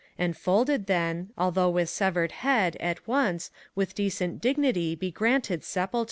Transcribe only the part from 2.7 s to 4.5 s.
at once With decent